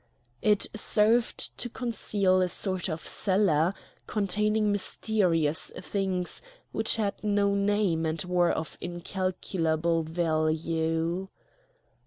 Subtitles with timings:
[0.41, 3.75] It served to conceal a sort of cellar
[4.07, 11.27] containing mysterious things which had no name and were of incalculable value.